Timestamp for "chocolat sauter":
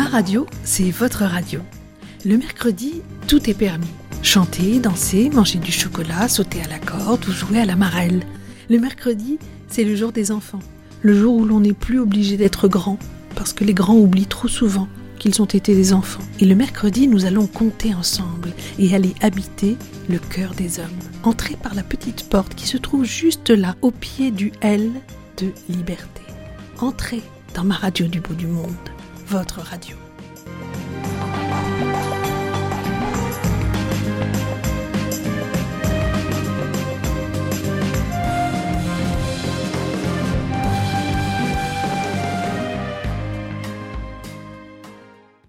5.72-6.62